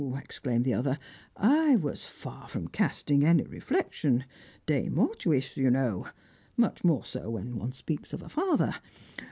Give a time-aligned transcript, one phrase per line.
[0.17, 0.97] exclaimed the other.
[1.37, 4.25] "I was far from casting any reflection.
[4.65, 6.07] De mortuis, you know;
[6.57, 8.73] much more so when one speaks of a father.